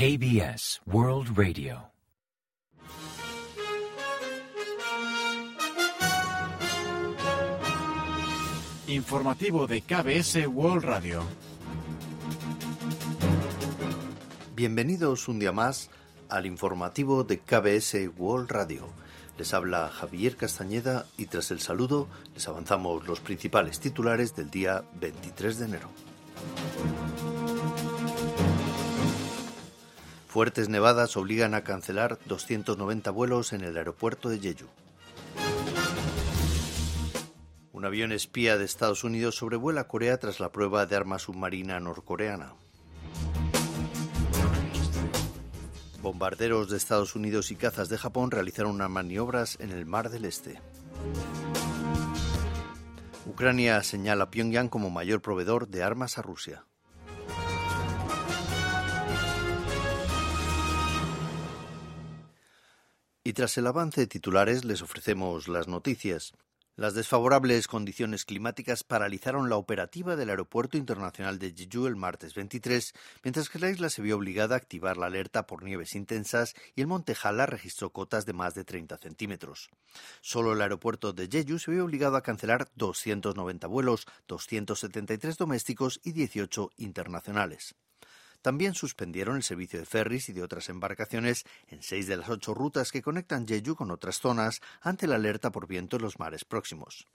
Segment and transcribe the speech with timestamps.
[0.00, 1.92] KBS World Radio.
[8.86, 11.22] Informativo de KBS World Radio.
[14.56, 15.90] Bienvenidos un día más
[16.30, 18.88] al informativo de KBS World Radio.
[19.36, 24.82] Les habla Javier Castañeda y tras el saludo les avanzamos los principales titulares del día
[24.98, 25.90] 23 de enero.
[30.30, 34.68] Fuertes nevadas obligan a cancelar 290 vuelos en el aeropuerto de Jeju.
[37.72, 42.54] Un avión espía de Estados Unidos sobrevuela Corea tras la prueba de arma submarina norcoreana.
[46.00, 50.26] Bombarderos de Estados Unidos y cazas de Japón realizaron unas maniobras en el Mar del
[50.26, 50.60] Este.
[53.26, 56.66] Ucrania señala a Pyongyang como mayor proveedor de armas a Rusia.
[63.30, 66.32] Y tras el avance de titulares les ofrecemos las noticias.
[66.74, 72.92] Las desfavorables condiciones climáticas paralizaron la operativa del Aeropuerto Internacional de Jeju el martes 23,
[73.22, 76.80] mientras que la isla se vio obligada a activar la alerta por nieves intensas y
[76.80, 79.70] el monte Jala registró cotas de más de 30 centímetros.
[80.22, 86.10] Solo el aeropuerto de Jeju se vio obligado a cancelar 290 vuelos, 273 domésticos y
[86.10, 87.76] 18 internacionales.
[88.42, 92.54] También suspendieron el servicio de ferries y de otras embarcaciones en seis de las ocho
[92.54, 96.44] rutas que conectan Jeju con otras zonas ante la alerta por viento en los mares
[96.44, 97.06] próximos.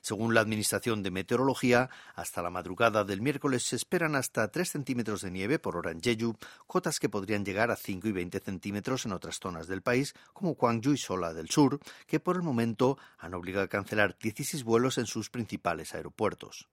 [0.00, 5.22] Según la Administración de Meteorología, hasta la madrugada del miércoles se esperan hasta 3 centímetros
[5.22, 9.04] de nieve por hora en Jeju, cotas que podrían llegar a 5 y 20 centímetros
[9.04, 12.98] en otras zonas del país, como Gwangju y Sola del Sur, que por el momento
[13.18, 16.68] han obligado a cancelar 16 vuelos en sus principales aeropuertos.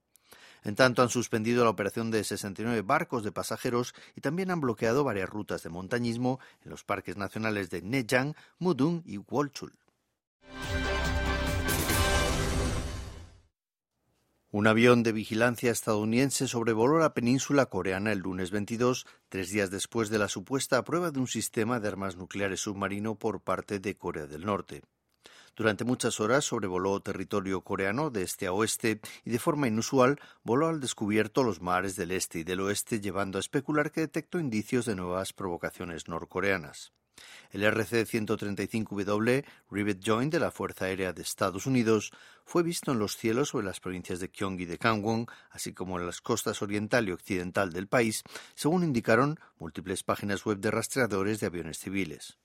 [0.66, 5.04] En tanto, han suspendido la operación de 69 barcos de pasajeros y también han bloqueado
[5.04, 9.72] varias rutas de montañismo en los parques nacionales de Neyang, Mudung y Wolchul.
[14.50, 20.10] Un avión de vigilancia estadounidense sobrevoló la península coreana el lunes 22, tres días después
[20.10, 24.26] de la supuesta prueba de un sistema de armas nucleares submarino por parte de Corea
[24.26, 24.82] del Norte.
[25.56, 30.68] Durante muchas horas sobrevoló territorio coreano de este a oeste y de forma inusual voló
[30.68, 34.84] al descubierto los mares del este y del oeste, llevando a especular que detectó indicios
[34.84, 36.92] de nuevas provocaciones norcoreanas.
[37.50, 42.12] El RC-135W Rivet Joint de la Fuerza Aérea de Estados Unidos
[42.44, 45.98] fue visto en los cielos sobre las provincias de Gyeonggi y de Gangwon, así como
[45.98, 48.24] en las costas oriental y occidental del país,
[48.54, 52.36] según indicaron múltiples páginas web de rastreadores de aviones civiles.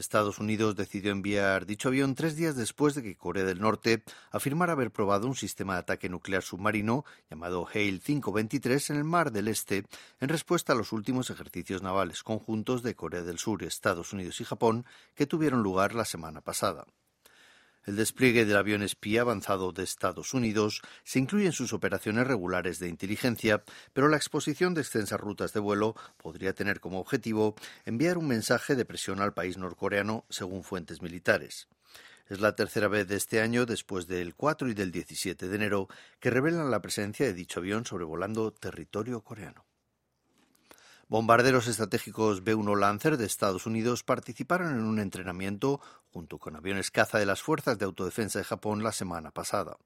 [0.00, 4.72] Estados Unidos decidió enviar dicho avión tres días después de que Corea del Norte afirmara
[4.72, 9.48] haber probado un sistema de ataque nuclear submarino llamado Hale 523 en el Mar del
[9.48, 9.84] Este
[10.18, 14.44] en respuesta a los últimos ejercicios navales conjuntos de Corea del Sur, Estados Unidos y
[14.44, 14.84] Japón
[15.14, 16.86] que tuvieron lugar la semana pasada.
[17.86, 22.78] El despliegue del avión espía avanzado de Estados Unidos se incluye en sus operaciones regulares
[22.78, 23.64] de inteligencia,
[23.94, 27.54] pero la exposición de extensas rutas de vuelo podría tener como objetivo
[27.86, 31.68] enviar un mensaje de presión al país norcoreano, según fuentes militares.
[32.28, 35.88] Es la tercera vez de este año, después del 4 y del 17 de enero,
[36.20, 39.64] que revelan la presencia de dicho avión sobrevolando territorio coreano.
[41.10, 45.80] Bombarderos estratégicos B-1 Lancer de Estados Unidos participaron en un entrenamiento
[46.12, 49.76] junto con aviones caza de las Fuerzas de Autodefensa de Japón la semana pasada.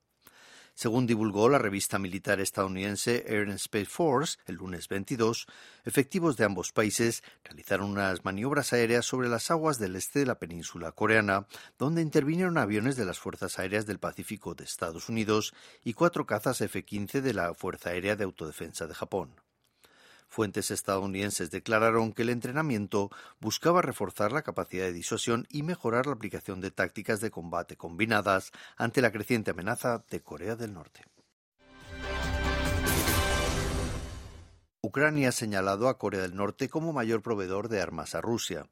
[0.75, 5.47] Según divulgó la revista militar estadounidense Air and Space Force el lunes 22,
[5.87, 10.39] efectivos de ambos países realizaron unas maniobras aéreas sobre las aguas del este de la
[10.39, 11.47] península coreana,
[11.79, 15.55] donde intervinieron aviones de las Fuerzas Aéreas del Pacífico de Estados Unidos
[15.85, 19.35] y cuatro cazas F-15 de la Fuerza Aérea de Autodefensa de Japón.
[20.34, 23.09] Fuentes estadounidenses declararon que el entrenamiento
[23.39, 28.50] buscaba reforzar la capacidad de disuasión y mejorar la aplicación de tácticas de combate combinadas
[28.77, 31.03] ante la creciente amenaza de Corea del Norte.
[34.83, 38.67] Ucrania ha señalado a Corea del Norte como mayor proveedor de armas a Rusia.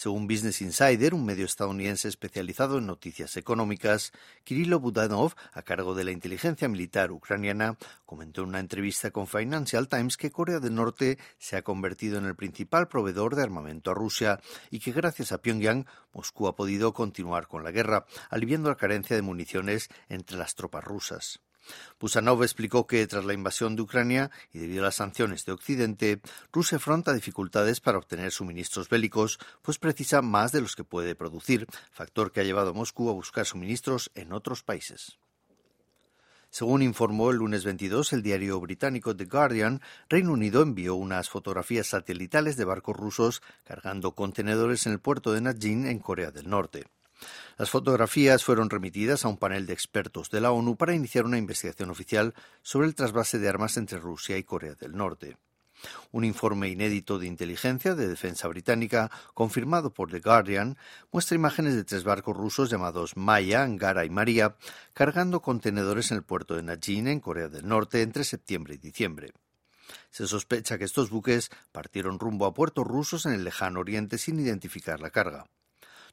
[0.00, 4.12] Según Business Insider, un medio estadounidense especializado en noticias económicas,
[4.44, 7.76] Kirilo Budanov, a cargo de la inteligencia militar ucraniana,
[8.06, 12.24] comentó en una entrevista con Financial Times que Corea del Norte se ha convertido en
[12.24, 16.94] el principal proveedor de armamento a Rusia y que gracias a Pyongyang Moscú ha podido
[16.94, 21.42] continuar con la guerra, aliviando la carencia de municiones entre las tropas rusas.
[21.98, 26.20] Busanov explicó que tras la invasión de Ucrania y debido a las sanciones de Occidente,
[26.52, 31.66] Rusia afronta dificultades para obtener suministros bélicos, pues precisa más de los que puede producir,
[31.90, 35.18] factor que ha llevado a Moscú a buscar suministros en otros países.
[36.52, 41.86] Según informó el lunes 22 el diario británico The Guardian, Reino Unido envió unas fotografías
[41.86, 46.86] satelitales de barcos rusos cargando contenedores en el puerto de Najin, en Corea del Norte.
[47.58, 51.38] Las fotografías fueron remitidas a un panel de expertos de la ONU para iniciar una
[51.38, 55.36] investigación oficial sobre el trasvase de armas entre Rusia y Corea del Norte.
[56.12, 60.76] Un informe inédito de inteligencia de defensa británica, confirmado por The Guardian,
[61.10, 64.56] muestra imágenes de tres barcos rusos llamados Maya, Angara y María,
[64.92, 69.32] cargando contenedores en el puerto de Najin, en Corea del Norte, entre septiembre y diciembre.
[70.10, 74.38] Se sospecha que estos buques partieron rumbo a puertos rusos en el lejano oriente sin
[74.38, 75.46] identificar la carga.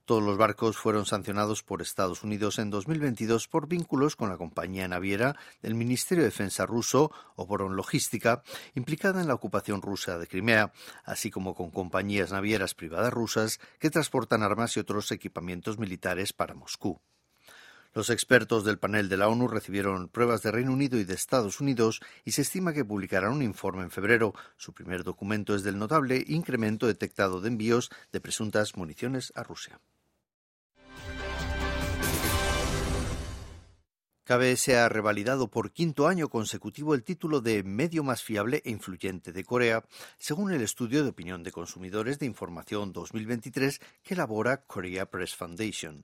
[0.07, 4.87] Todos los barcos fueron sancionados por Estados Unidos en 2022 por vínculos con la compañía
[4.87, 8.41] naviera del Ministerio de Defensa ruso, Oboron Logística,
[8.73, 10.71] implicada en la ocupación rusa de Crimea,
[11.03, 16.53] así como con compañías navieras privadas rusas que transportan armas y otros equipamientos militares para
[16.53, 17.01] Moscú.
[17.93, 21.59] Los expertos del panel de la ONU recibieron pruebas de Reino Unido y de Estados
[21.59, 24.33] Unidos y se estima que publicarán un informe en febrero.
[24.55, 29.81] Su primer documento es del notable incremento detectado de envíos de presuntas municiones a Rusia.
[34.27, 39.31] KBS ha revalidado por quinto año consecutivo el título de medio más fiable e influyente
[39.31, 39.85] de Corea,
[40.17, 46.03] según el estudio de opinión de consumidores de información 2023 que elabora Korea Press Foundation.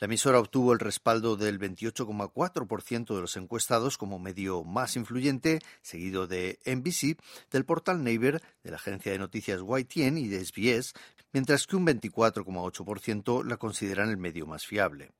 [0.00, 6.26] La emisora obtuvo el respaldo del 28,4% de los encuestados como medio más influyente, seguido
[6.26, 7.16] de NBC,
[7.52, 10.92] del portal Naver, de la agencia de noticias YTN y de SBS,
[11.32, 15.12] mientras que un 24,8% la consideran el medio más fiable.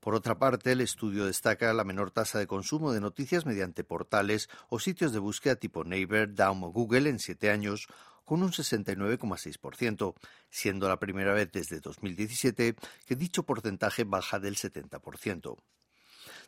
[0.00, 4.48] Por otra parte, el estudio destaca la menor tasa de consumo de noticias mediante portales
[4.68, 7.86] o sitios de búsqueda tipo Naver, Daum o Google en siete años,
[8.24, 10.14] con un 69,6%,
[10.48, 15.56] siendo la primera vez desde 2017 que dicho porcentaje baja del 70%.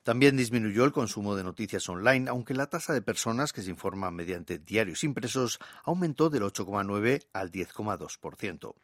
[0.02, 4.14] También disminuyó el consumo de noticias online, aunque la tasa de personas que se informan
[4.14, 8.74] mediante diarios impresos aumentó del 8,9 al 10,2%.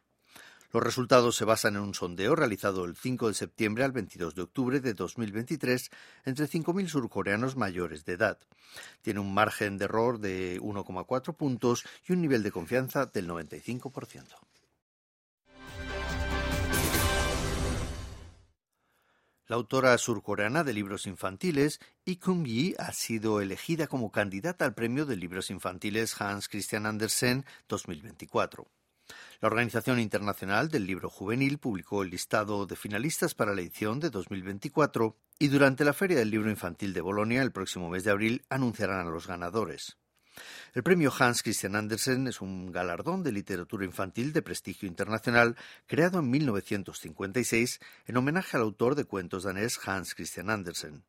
[0.71, 4.43] Los resultados se basan en un sondeo realizado el 5 de septiembre al 22 de
[4.43, 5.89] octubre de 2023
[6.25, 8.37] entre 5.000 surcoreanos mayores de edad.
[9.01, 14.25] Tiene un margen de error de 1,4 puntos y un nivel de confianza del 95%.
[19.47, 25.07] La autora surcoreana de libros infantiles, Lee Kung-yi, ha sido elegida como candidata al premio
[25.07, 28.67] de libros infantiles Hans Christian Andersen 2024.
[29.41, 34.09] La Organización Internacional del Libro Juvenil publicó el listado de finalistas para la edición de
[34.09, 38.43] 2024 y durante la Feria del Libro Infantil de Bolonia el próximo mes de abril
[38.49, 39.97] anunciarán a los ganadores.
[40.73, 45.55] El premio Hans Christian Andersen es un galardón de literatura infantil de prestigio internacional
[45.87, 51.03] creado en 1956 en homenaje al autor de cuentos danés Hans Christian Andersen.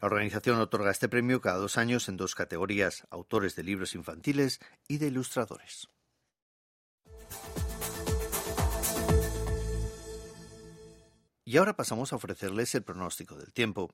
[0.00, 4.60] La organización otorga este premio cada dos años en dos categorías, autores de libros infantiles
[4.88, 5.88] y de ilustradores.
[11.52, 13.90] Y ahora pasamos a ofrecerles el pronóstico del tiempo.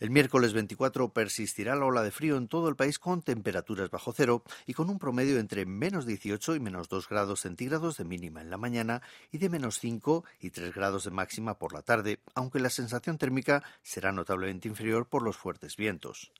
[0.00, 4.14] El miércoles 24 persistirá la ola de frío en todo el país con temperaturas bajo
[4.14, 8.40] cero y con un promedio entre menos 18 y menos 2 grados centígrados de mínima
[8.40, 12.20] en la mañana y de menos 5 y 3 grados de máxima por la tarde,
[12.34, 16.32] aunque la sensación térmica será notablemente inferior por los fuertes vientos.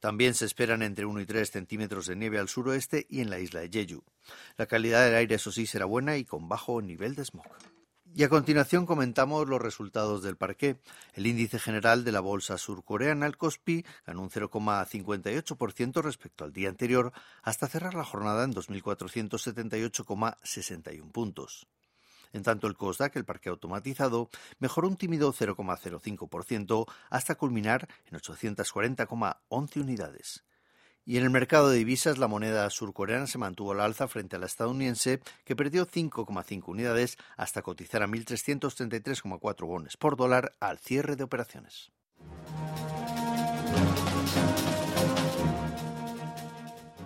[0.00, 3.38] También se esperan entre 1 y 3 centímetros de nieve al suroeste y en la
[3.38, 4.02] isla de Jeju.
[4.56, 7.75] La calidad del aire, eso sí, será buena y con bajo nivel de smog.
[8.18, 10.80] Y a continuación comentamos los resultados del parqué.
[11.12, 16.70] El índice general de la bolsa surcoreana, el Kospi, ganó un 0,58% respecto al día
[16.70, 21.66] anterior, hasta cerrar la jornada en 2.478,61 puntos.
[22.32, 24.30] En tanto, el COSDAC, el parque automatizado,
[24.60, 30.42] mejoró un tímido 0,05% hasta culminar en 840,11 unidades.
[31.08, 34.38] Y en el mercado de divisas, la moneda surcoreana se mantuvo al alza frente a
[34.40, 41.14] la estadounidense, que perdió 5,5 unidades hasta cotizar a 1.333,4 bones por dólar al cierre
[41.14, 41.92] de operaciones.